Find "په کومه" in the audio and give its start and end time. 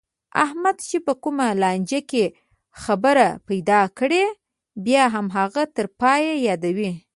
1.05-1.47